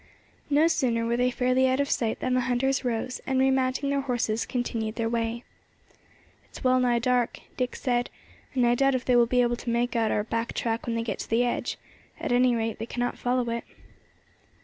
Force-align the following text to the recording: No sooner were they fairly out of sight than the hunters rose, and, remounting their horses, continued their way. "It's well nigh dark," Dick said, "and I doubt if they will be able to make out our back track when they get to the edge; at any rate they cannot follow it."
No 0.49 0.65
sooner 0.67 1.05
were 1.05 1.15
they 1.15 1.29
fairly 1.29 1.67
out 1.67 1.79
of 1.79 1.91
sight 1.91 2.21
than 2.21 2.33
the 2.33 2.39
hunters 2.49 2.83
rose, 2.83 3.21
and, 3.27 3.37
remounting 3.39 3.91
their 3.91 4.01
horses, 4.01 4.47
continued 4.47 4.95
their 4.95 5.07
way. 5.07 5.43
"It's 6.45 6.63
well 6.63 6.79
nigh 6.79 6.97
dark," 6.97 7.39
Dick 7.55 7.75
said, 7.75 8.09
"and 8.55 8.65
I 8.65 8.73
doubt 8.73 8.95
if 8.95 9.05
they 9.05 9.15
will 9.15 9.27
be 9.27 9.43
able 9.43 9.57
to 9.57 9.69
make 9.69 9.95
out 9.95 10.09
our 10.09 10.23
back 10.23 10.53
track 10.53 10.87
when 10.87 10.95
they 10.95 11.03
get 11.03 11.19
to 11.19 11.29
the 11.29 11.45
edge; 11.45 11.77
at 12.19 12.31
any 12.31 12.55
rate 12.55 12.79
they 12.79 12.87
cannot 12.87 13.19
follow 13.19 13.47
it." 13.51 13.63